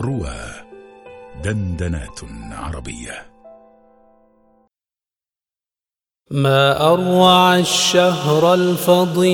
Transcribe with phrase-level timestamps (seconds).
[0.00, 0.36] روى
[1.44, 2.20] دندنات
[2.52, 3.26] عربية.
[6.30, 9.26] ما أروع الشهر الفضيل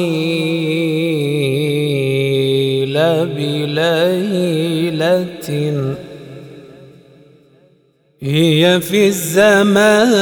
[3.27, 5.39] بليلة
[8.23, 10.13] هي في الزمان.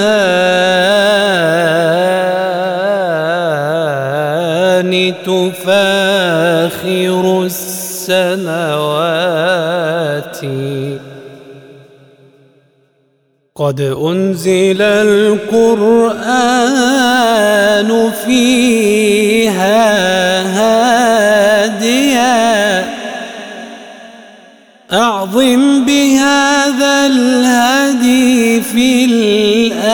[5.27, 5.64] تفاخر
[7.46, 8.70] السنوات
[13.54, 16.20] قد أنزل القرآن
[18.27, 19.80] فيها
[21.60, 22.40] هاديا.
[24.92, 29.90] أعظم بهذا الهدي في الآيات.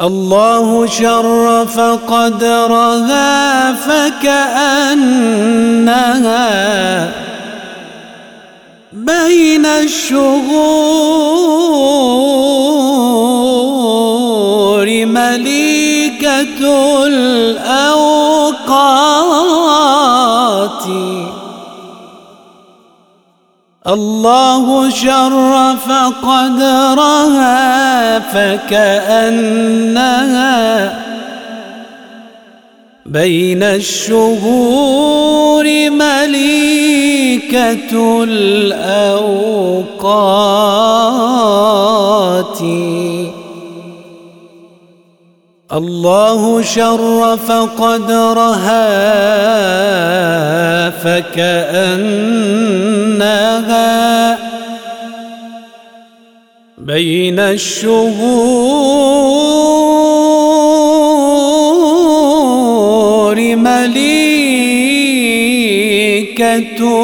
[0.00, 4.76] الله شرف قدرها فكأنها
[8.92, 10.26] بين الشهور
[15.06, 16.60] مليكة
[17.06, 18.26] الأوقات.
[23.88, 25.92] الله شرف
[26.22, 29.66] قدرها فكأنها
[33.06, 37.92] بين الشهور مليكة
[38.24, 39.80] الأوقات.
[45.72, 48.86] الله شرف قدرها
[50.90, 52.56] فكأنها
[56.78, 57.96] بين الشهور
[63.56, 63.92] مليكة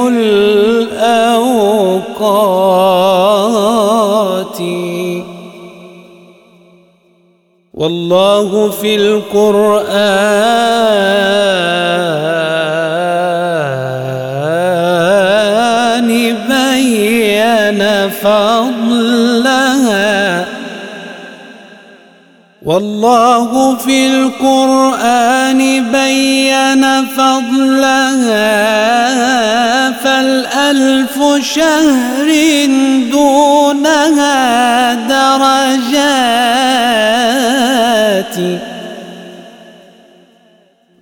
[0.08, 1.32] الأوقات.
[7.74, 10.81] والله في القرآن
[18.22, 19.72] فضلها.
[22.62, 25.58] والله في القرآن
[25.92, 28.62] بين فضلها.
[29.90, 31.18] فالألف
[31.54, 32.28] شهر
[33.12, 35.82] دونها درجات.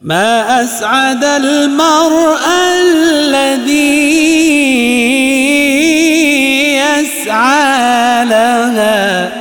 [0.03, 2.41] ما أسعد المرء
[2.83, 4.21] الذي
[8.25, 9.33] لها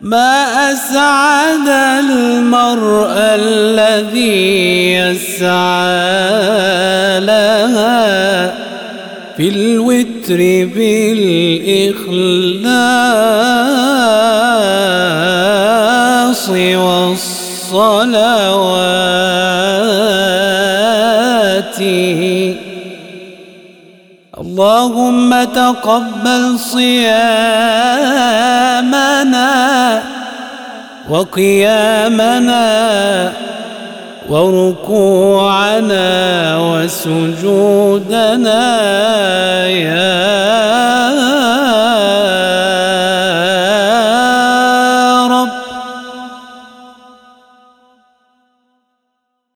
[0.00, 1.68] ما أسعد
[2.04, 6.00] المرء الذي يسعى
[7.20, 8.54] لها
[9.36, 10.36] في الوتر
[10.76, 12.08] بالإخلاص
[16.74, 17.44] والصلوات.
[24.40, 27.22] اللهم تقبل صيامنا
[31.10, 32.64] وقيامنا
[34.28, 36.06] وركوعنا
[36.58, 38.16] وسجودنا
[39.66, 40.23] يا